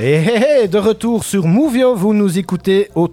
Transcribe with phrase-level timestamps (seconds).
[0.00, 3.08] Et de retour sur Movio, vous nous écoutez au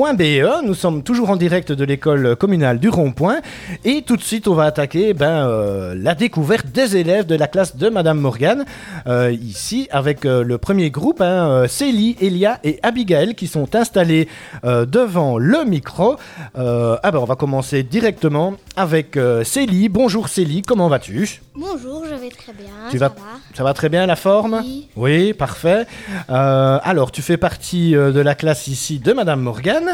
[0.00, 0.64] www.movio.be.
[0.66, 3.40] Nous sommes toujours en direct de l'école communale du Rond-Point.
[3.84, 7.46] Et tout de suite, on va attaquer ben, euh, la découverte des élèves de la
[7.46, 8.64] classe de Madame Morgan.
[9.06, 14.28] Euh, ici, avec euh, le premier groupe, hein, Célie, Elia et Abigail, qui sont installés
[14.64, 16.16] devant le micro.
[16.54, 19.88] Ah ben, on va commencer directement avec Célie.
[19.88, 21.40] Bonjour Célie, comment vas-tu?
[21.54, 22.68] Bonjour, je vais très bien.
[22.90, 23.38] Tu ça vas- va?
[23.54, 24.60] Ça va très bien la forme?
[24.62, 24.88] Oui.
[24.96, 25.86] Oui, parfait.
[26.28, 29.89] Alors, tu fais partie de la classe ici de Madame Morgan.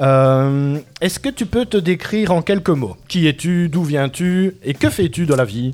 [0.00, 4.74] Euh, Est-ce que tu peux te décrire en quelques mots Qui es-tu D'où viens-tu Et
[4.74, 5.72] que fais-tu dans la vie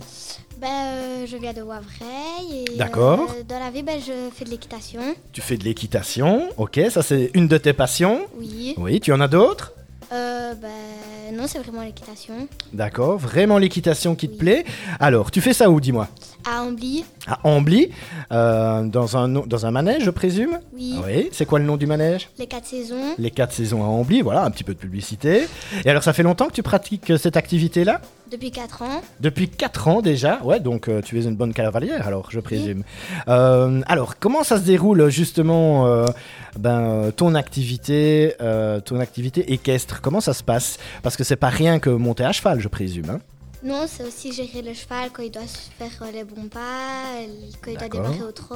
[0.60, 2.64] Ben, euh, je viens de Wavreil.
[2.72, 3.20] et, D'accord.
[3.38, 5.00] euh, dans la vie, ben, je fais de l'équitation.
[5.32, 8.20] Tu fais de l'équitation, ok, ça c'est une de tes passions.
[8.38, 8.74] Oui.
[8.78, 9.72] Oui, tu en as d'autres
[10.12, 12.46] Euh, ben, non, c'est vraiment l'équitation.
[12.72, 14.64] D'accord, vraiment l'équitation qui te plaît.
[15.00, 16.08] Alors, tu fais ça où, dis-moi?
[16.46, 17.90] À Ambly, À Ambly,
[18.30, 20.58] euh, dans, un, dans un manège, je présume?
[20.74, 20.94] Oui.
[21.04, 22.28] Oui, c'est quoi le nom du manège?
[22.38, 23.14] Les quatre saisons.
[23.18, 25.46] Les quatre saisons à Ambly, voilà, un petit peu de publicité.
[25.86, 28.02] Et alors, ça fait longtemps que tu pratiques euh, cette activité-là?
[28.30, 29.00] Depuis 4 ans.
[29.20, 32.82] Depuis 4 ans déjà, ouais, donc euh, tu es une bonne cavalière alors, je présume.
[33.28, 36.04] Euh, alors, comment ça se déroule justement
[36.58, 38.34] ben, ton activité,
[38.84, 40.00] ton activité équestre?
[40.02, 40.78] Comment ça se passe?
[41.02, 43.08] Parce que c'est pas rien que monter à cheval, je présume.
[43.10, 43.20] hein
[43.64, 45.42] Non, c'est aussi gérer le cheval quand il doit
[45.78, 47.02] faire les bons pas,
[47.62, 48.54] quand il doit démarrer au trot,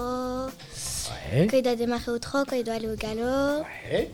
[1.32, 1.46] ouais.
[1.46, 3.64] quand il doit démarrer au trot, quand il doit aller au galop.
[3.90, 4.10] ouais.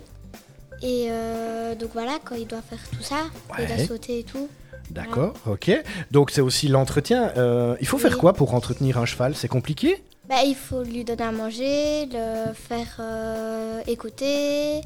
[0.83, 4.23] Et euh, donc voilà, quand il doit faire tout ça, quand il doit sauter et
[4.23, 4.49] tout.
[4.91, 5.83] D'accord, ok.
[6.11, 7.33] Donc c'est aussi l'entretien.
[7.37, 9.35] Euh, il faut faire quoi pour entretenir un cheval?
[9.35, 10.03] C'est compliqué?
[10.29, 14.81] Bah, il faut lui donner à manger, le faire euh, écouter,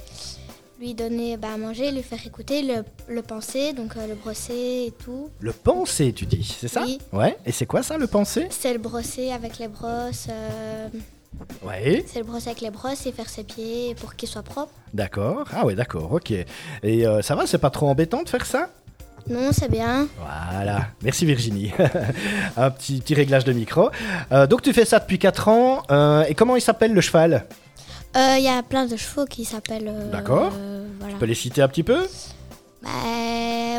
[0.79, 4.85] lui donner bah, à manger, lui faire écouter, le, le penser, donc euh, le brosser
[4.89, 5.29] et tout.
[5.41, 6.99] Le penser, tu dis, c'est ça Oui.
[7.13, 7.37] Ouais.
[7.47, 10.89] Et c'est quoi ça, le penser C'est le brosser avec les brosses, euh,
[11.65, 12.05] Ouais.
[12.07, 14.73] c'est le brosser avec les brosses et faire ses pieds pour qu'ils soient propres.
[14.95, 15.47] D'accord.
[15.53, 16.31] Ah ouais, d'accord, ok.
[16.31, 16.47] Et
[17.07, 18.71] euh, ça va, c'est pas trop embêtant de faire ça
[19.29, 20.07] Non, c'est bien.
[20.19, 21.73] Voilà, merci Virginie.
[22.57, 23.91] Un petit, petit réglage de micro.
[24.33, 25.83] Euh, donc tu fais ça depuis 4 ans.
[25.91, 27.45] euh, et comment il s'appelle le cheval?
[28.15, 29.89] Il y a plein de chevaux qui s'appellent.
[29.89, 30.53] euh, D'accord.
[30.57, 31.15] euh, voilà.
[31.15, 31.99] Tu peux les citer un petit peu?
[32.83, 32.91] Bah,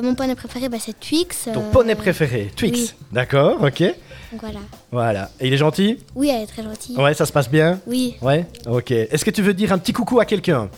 [0.04, 1.50] mon poney préféré, bah, c'est Twix.
[1.54, 2.72] Ton euh, poney préféré, Twix.
[2.80, 2.94] oui.
[3.12, 3.82] D'accord, ok.
[3.82, 4.60] donc voilà.
[4.92, 5.30] Voilà.
[5.40, 6.00] Et il est gentil?
[6.16, 6.98] Oui, elle est très gentille.
[6.98, 7.80] Ouais, ça se passe bien?
[7.88, 8.16] Oui.
[8.22, 8.92] Ouais, ok.
[8.92, 10.70] Est-ce que tu veux dire un petit coucou à quelqu'un?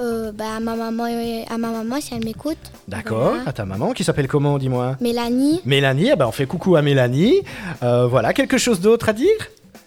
[0.00, 2.56] Euh, bah, à ma maman, à ma maman si elle m'écoute.
[2.88, 3.30] D'accord.
[3.34, 3.42] Voilà.
[3.48, 4.96] À ta maman qui s'appelle comment, dis-moi?
[5.00, 5.60] Mélanie.
[5.66, 7.42] Mélanie, eh ben on fait coucou à Mélanie.
[7.82, 9.36] Euh, voilà, quelque chose d'autre à dire?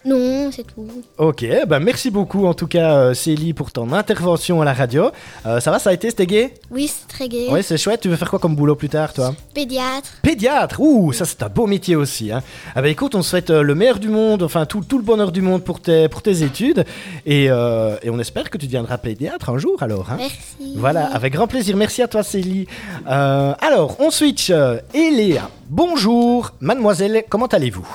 [0.04, 0.86] Non, c'est tout.
[1.16, 5.10] Ok, ben merci beaucoup en tout cas euh, Célie pour ton intervention à la radio.
[5.46, 7.48] Euh, ça va, ça a été, c'était gay Oui, c'est très gai.
[7.50, 8.00] Ouais, c'est chouette.
[8.02, 9.34] Tu veux faire quoi comme boulot plus tard, toi?
[9.54, 10.10] Pédiatre.
[10.22, 12.30] Pédiatre, ouh, ça c'est un beau métier aussi.
[12.30, 12.42] Hein.
[12.74, 15.32] Ah bah écoute, on souhaite euh, le meilleur du monde, enfin tout, tout le bonheur
[15.32, 16.84] du monde pour tes, pour tes études.
[17.24, 20.10] Et, et on espère que tu deviendras pédiatre un jour alors.
[20.10, 20.16] Hein.
[20.18, 20.74] Merci.
[20.76, 21.76] Voilà, avec grand plaisir.
[21.76, 22.66] Merci à toi Célie.
[23.06, 24.50] Alors, on switch.
[24.92, 26.50] Eléa, bonjour.
[26.60, 27.86] Mademoiselle, comment allez-vous?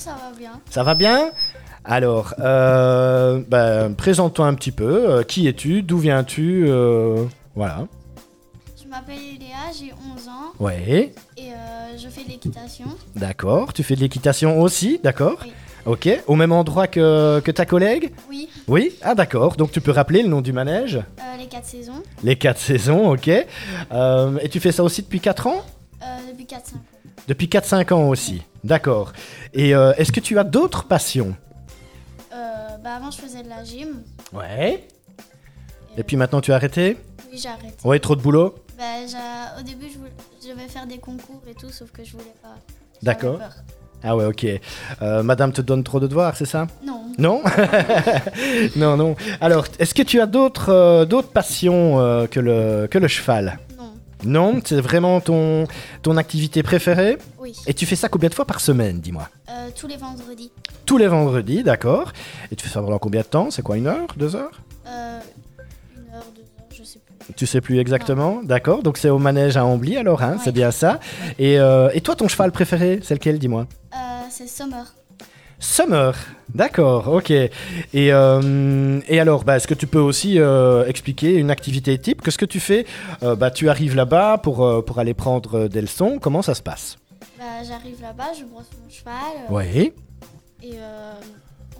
[0.00, 0.52] Ça va bien.
[0.70, 1.30] Ça va bien
[1.82, 5.10] alors, euh, ben, présente-toi un petit peu.
[5.10, 7.24] Euh, qui es-tu D'où viens-tu Euh,
[7.56, 7.86] Voilà.
[8.80, 12.84] Je m'appelle Léa, j'ai 11 ans Ouais, et euh, je fais de l'équitation.
[13.16, 13.72] d'accord.
[13.72, 15.52] Tu fais de l'équitation aussi, d'accord Oui.
[15.86, 16.08] Ok.
[16.26, 19.56] Au même endroit que, que ta collègue Oui, Oui Ah, d'accord.
[19.56, 23.12] Donc tu peux rappeler le nom du manège euh, les 4 saisons, Les quatre saisons,
[23.14, 23.30] ok.
[23.90, 25.62] Euh, et tu fais ça aussi depuis 4 ans
[26.02, 26.80] euh, depuis 4-5 ans.
[27.26, 28.42] Depuis 4-5 ans aussi.
[28.64, 29.12] D'accord.
[29.54, 31.34] Et euh, est-ce que tu as d'autres passions?
[32.32, 34.02] Euh, bah avant je faisais de la gym.
[34.32, 34.86] Ouais.
[35.96, 36.96] Et puis maintenant tu as arrêté?
[37.32, 37.74] Oui, j'ai arrêté.
[37.84, 38.54] Ouais, trop de boulot?
[38.78, 38.84] Bah,
[39.58, 40.12] au début je, voulais-
[40.42, 42.54] je devais faire des concours et tout, sauf que je voulais pas.
[43.02, 43.38] D'accord.
[44.02, 44.46] Ah ouais, ok.
[45.02, 46.66] Euh, madame te donne trop de devoirs, c'est ça?
[46.84, 47.02] Non.
[47.18, 47.42] Non?
[48.76, 49.14] Non, non.
[49.40, 53.58] Alors, est-ce que tu as d'autres euh, d'autres passions euh, que, le, que le cheval?
[54.24, 54.60] Non.
[54.64, 55.66] C'est vraiment ton,
[56.02, 57.54] ton activité préférée Oui.
[57.66, 60.50] Et tu fais ça combien de fois par semaine, dis-moi Euh, tous les vendredis.
[60.86, 62.12] Tous les vendredis, d'accord.
[62.50, 63.50] Et tu fais ça pendant combien de temps?
[63.50, 64.60] C'est quoi, une heure Deux heures?
[64.86, 65.20] Euh,
[65.96, 67.34] une heure, deux heures, je sais plus.
[67.34, 68.82] Tu sais plus exactement D'accord.
[68.82, 70.38] Donc c'est au manège à Ambly alors, hein, Ouais.
[70.42, 70.98] c'est bien ça.
[71.38, 73.66] Et, euh, et toi, ton cheval préféré, c'est lequel, dis-moi?
[74.30, 74.94] C'est Summer.
[75.62, 76.14] Summer,
[76.54, 77.30] d'accord, ok.
[77.30, 77.50] Et,
[77.94, 82.22] euh, et alors, bah, est-ce que tu peux aussi euh, expliquer une activité type?
[82.22, 82.86] Qu'est-ce que tu fais?
[83.22, 86.18] Euh, bah, Tu arrives là-bas pour, pour aller prendre des leçons.
[86.20, 86.96] Comment ça se passe?
[87.38, 89.14] Bah, j'arrive là-bas, je brosse mon cheval
[89.50, 89.92] Oui,
[90.62, 90.72] et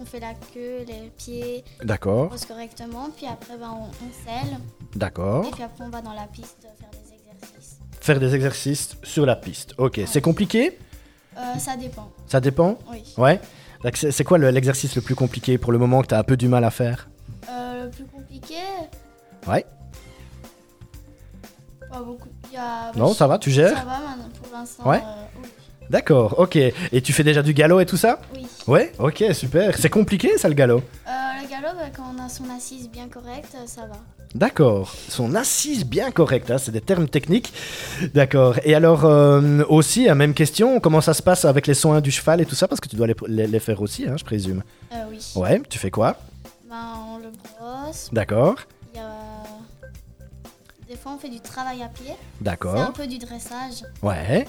[0.01, 4.11] on fait la queue, les pieds, on d'accord, brosse correctement, puis après bah, on, on
[4.27, 4.57] selle.
[4.95, 5.47] d'accord.
[5.47, 7.79] Et puis après, on va dans la piste faire des exercices.
[8.01, 9.75] Faire des exercices sur la piste.
[9.79, 10.79] Ok, c'est compliqué?
[11.59, 12.79] Ça dépend, Ça dépend?
[12.91, 13.03] Oui.
[13.17, 13.41] Ouais.
[13.95, 16.37] C'est quoi le- l'exercice le plus compliqué pour le moment que tu as un peu
[16.37, 17.09] du mal à faire?
[17.49, 18.57] Euh, le plus compliqué?
[19.49, 19.65] Ouais.
[21.91, 22.29] Pas beaucoup.
[22.51, 22.93] Il y a...
[22.97, 23.77] Non, ça va, tu gères?
[23.77, 24.89] Ça va maintenant pour l'instant.
[24.89, 24.99] Ouais.
[24.99, 25.49] euh, oui.
[25.89, 26.57] D'accord, ok.
[26.57, 28.21] Et tu fais déjà du galop et tout ça?
[28.35, 28.47] Oui.
[28.69, 29.77] Ouais, ok, super.
[29.77, 30.83] C'est compliqué ça le galop?
[31.09, 31.11] Euh,
[31.51, 33.97] galop, bah, quand on a son assise bien correcte, euh, ça va.
[34.35, 34.95] D'accord.
[35.09, 37.53] Son assise bien correcte, hein, c'est des termes techniques.
[38.15, 38.57] D'accord.
[38.65, 42.11] Et alors, euh, aussi, la même question, comment ça se passe avec les soins du
[42.11, 44.25] cheval et tout ça Parce que tu dois les, les- les faire aussi, hein, je
[44.25, 44.63] présume.
[44.93, 45.19] Euh, oui.
[45.37, 46.17] Ouais, tu fais quoi?
[46.69, 46.77] Ben,
[47.09, 48.09] on le brosse.
[48.13, 48.55] D'accord,
[48.95, 49.11] Il y a...
[50.89, 52.07] Des fois, on fait du travail à pied.
[52.07, 52.93] C'est un d'accord.
[52.93, 53.83] peu du dressage.
[54.03, 54.47] Ouais.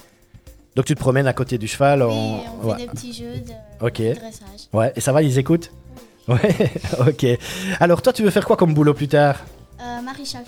[0.75, 2.09] Donc tu te promènes à côté du cheval en...
[2.09, 2.77] Oui, on fait ouais.
[2.77, 3.97] des petits jeux de, Ok.
[3.97, 4.69] de dressage.
[4.71, 5.69] Ouais, et ça va, ils écoutent?
[6.27, 6.71] Ouais,
[7.07, 7.25] ok.
[7.79, 9.37] Alors toi, tu veux faire quoi comme boulot plus tard?
[9.81, 10.43] Euh, Maréchal.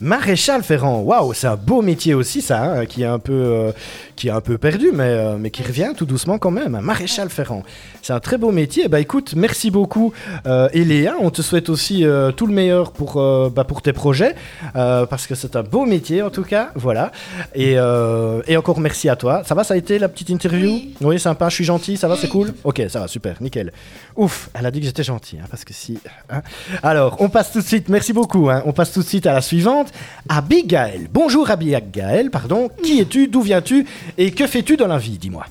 [0.00, 3.72] Maréchal Ferrand, waouh, c'est un beau métier aussi ça, hein, qui est un peu, euh,
[4.14, 6.76] qui est un peu perdu, mais, euh, mais qui revient tout doucement quand même.
[6.76, 6.80] hein.
[6.80, 7.64] Maréchal Ferrand,
[8.02, 8.86] c'est un très beau métier.
[8.88, 10.12] Bah écoute, merci beaucoup,
[10.46, 11.16] euh, Eléa.
[11.20, 13.14] On te souhaite aussi euh, tout le meilleur pour,
[13.50, 14.34] bah, pour tes projets,
[14.74, 16.70] parce que c'est un beau métier en tout cas.
[16.76, 17.10] Voilà.
[17.54, 19.42] Et, et encore merci à toi.
[19.44, 20.80] Ça va, ça a été la petite interview?
[21.00, 21.18] Oui.
[21.18, 21.48] sympa.
[21.48, 22.30] Je suis gentil, ça va, c'est Oui.
[22.32, 22.54] cool?
[22.64, 23.72] Ok, ça va, super, nickel.
[24.16, 25.98] Ouf, elle a dit que j'étais gentil, hein, parce que si.
[26.30, 26.42] hein.
[26.82, 27.88] Alors, on passe tout de suite.
[27.88, 28.48] Merci beaucoup.
[28.48, 29.87] on passe tout de suite à la suivante.
[30.28, 31.08] Abigail.
[31.12, 32.68] Bonjour Abigail, pardon.
[32.82, 33.28] Qui es-tu?
[33.28, 33.86] D'où viens-tu?
[34.16, 35.18] Et que fais-tu dans la vie?
[35.18, 35.44] Dis-moi.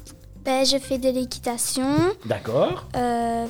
[0.45, 1.87] Ben, je fais de l'équitation.
[2.25, 2.85] D'accord.
[2.95, 3.45] Euh,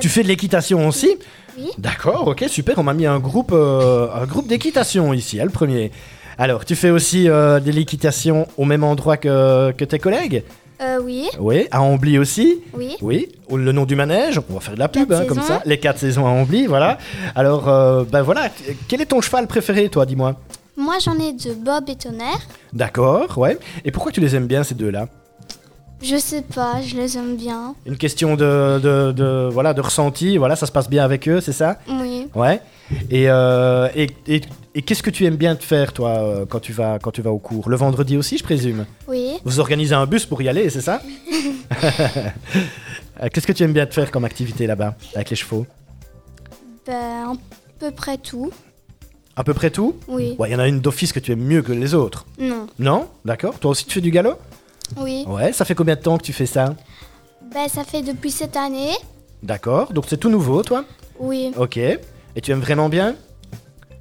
[0.00, 1.10] Tu fais de l'équitation aussi?
[1.58, 1.70] Oui.
[1.78, 2.78] D'accord, ok, super.
[2.78, 5.90] On m'a mis un groupe, euh, un groupe d'équitation ici, hein, le premier.
[6.38, 10.44] Alors, tu fais aussi euh, de l'équitation au même endroit que, que tes collègues?
[10.82, 11.66] Euh, oui, Oui.
[11.70, 12.96] À Ambly aussi oui.
[13.02, 13.28] Oui.
[13.54, 15.60] Le nom du manège On va faire de la pub, hein, comme ça.
[15.66, 16.96] Les quatre saisons à Ambly, voilà.
[17.34, 18.48] Alors, euh, ben voilà.
[18.88, 20.36] Quel est ton cheval préféré, toi, dis-moi?
[20.76, 22.40] Moi, j'en ai de Bob et Tonnerre.
[22.72, 23.58] D'accord, ouais.
[23.84, 25.08] Et pourquoi tu les aimes bien, ces deux-là?
[26.02, 27.74] Je sais pas, je les aime bien.
[27.84, 31.42] Une question de, de, de- voilà, de ressenti, voilà, ça se passe bien avec eux,
[31.42, 31.76] c'est ça?
[32.00, 32.26] Oui.
[32.34, 32.62] Ouais.
[33.10, 34.40] Et, euh, et, et-
[34.74, 37.22] et qu'est-ce que tu aimes bien te faire, toi, euh, quand tu, vas, quand tu
[37.22, 37.68] vas au cours?
[37.68, 38.86] Le vendredi aussi, je présume?
[39.08, 39.32] Oui.
[39.44, 41.02] Vous organisez un bus pour y aller, c'est ça?
[43.22, 45.66] Euh, Qu'est-ce que tu aimes bien te faire comme activité là-bas, avec les chevaux?
[46.86, 47.36] Ben, à
[47.78, 48.50] peu près tout.
[49.36, 49.96] À peu près tout?
[50.08, 50.36] Oui.
[50.38, 52.24] Ouais, il y en a une d'office que tu aimes mieux que les autres.
[52.38, 52.66] Non.
[52.78, 53.08] Non?
[53.26, 53.58] D'accord.
[53.58, 54.38] Toi aussi, tu fais du galop?
[54.96, 55.24] Oui.
[55.28, 56.74] Ouais, ça fait combien de temps que tu fais ça?
[57.52, 58.92] Ben, ça fait depuis cette année.
[59.42, 59.92] D'accord.
[59.92, 60.84] Donc c'est tout nouveau, toi?
[61.18, 61.52] Oui.
[61.58, 61.76] Ok.
[61.76, 62.00] Et
[62.42, 63.16] tu aimes vraiment bien?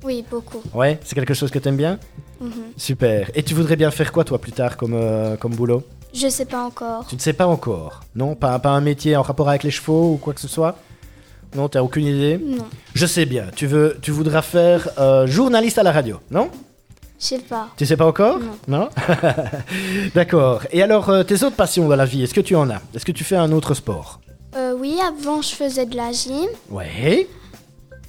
[0.04, 0.62] Oui, beaucoup.
[0.74, 2.00] Ouais, c'est quelque chose que tu aimes bien
[2.42, 2.52] Mhm.
[2.78, 3.30] Super.
[3.36, 6.46] Et tu voudrais bien faire quoi, toi, plus tard, comme, euh, comme boulot Je sais
[6.46, 7.06] pas encore.
[7.08, 10.14] Tu ne sais pas encore Non pas, pas un métier en rapport avec les chevaux
[10.14, 10.78] ou quoi que ce soit
[11.54, 12.66] Non, t'as aucune idée Non.
[12.94, 13.48] Je sais bien.
[13.56, 16.50] Tu, veux, tu voudras faire euh, journaliste à la radio, non
[17.20, 17.68] Je sais pas.
[17.76, 18.88] Tu sais pas encore Non.
[20.16, 20.62] D'accord.
[20.72, 22.82] Et alors, euh, tes autres passions dans la vie, est-ce que tu en as?
[22.96, 24.22] Est-ce que tu fais un autre sport?
[24.56, 26.48] Euh, oui, avant, je faisais de la gym.
[26.70, 27.28] Ouais.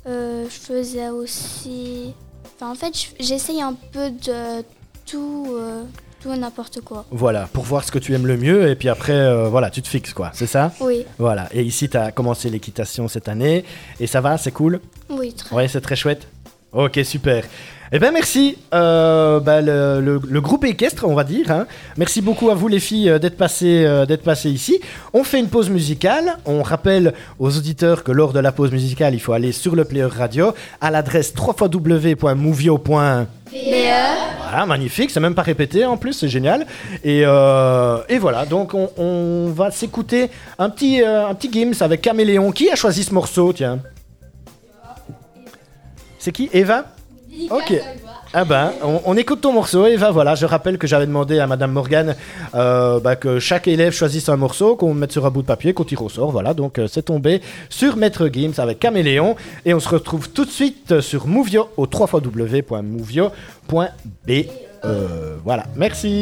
[0.07, 2.15] Euh, je faisais aussi...
[2.57, 4.63] Enfin, en fait, je- j'essaye un peu de
[5.07, 5.83] tout, euh,
[6.23, 7.05] tout n'importe quoi.
[7.11, 9.83] Voilà, pour voir ce que tu aimes le mieux, et puis après, euh, voilà, tu
[9.83, 10.73] te fixes, quoi, c'est ça?
[10.81, 11.05] Oui.
[11.19, 13.65] Voilà, et ici, tu as commencé l'équitation cette année,
[13.99, 14.81] et ça va, c'est cool?
[15.09, 16.27] Oui, très Ouais, c'est très chouette.
[16.73, 17.45] Ok, super.
[17.93, 21.51] Eh bien, merci, euh, bah, le, groupe équestre, on va dire.
[21.51, 21.67] hein.
[21.97, 24.81] Merci beaucoup à vous, les filles, euh, d'être passées, euh, d'être passées ici.
[25.13, 26.37] On fait une pause musicale.
[26.47, 29.85] On rappelle aux auditeurs que lors de la pause musicale, il faut aller sur le
[29.85, 33.27] player radio à l'adresse www.movio.be.
[33.51, 36.67] Voilà, magnifique, c'est même pas répété en plus, c'est génial.
[37.03, 42.53] Et, voilà, donc on, va s'écouter un petit, un petit Gims avec Caméléon.
[42.53, 43.81] Qui a choisi ce morceau, tiens?
[46.21, 46.85] C'est qui Eva
[47.51, 47.75] Ok.
[48.33, 50.11] Ah ben, on, on écoute ton morceau, Eva.
[50.13, 52.15] Voilà, je rappelle que j'avais demandé à Madame Morgan
[52.55, 55.73] euh, bah, que chaque élève choisisse un morceau, qu'on mette sur un bout de papier,
[55.73, 56.31] qu'on tire au sort.
[56.31, 59.35] Voilà, donc euh, c'est tombé sur Maître Gims avec Caméléon.
[59.65, 63.33] Et on se retrouve tout de suite sur Movio au www.movio.be.
[64.85, 66.19] Euh, voilà, merci.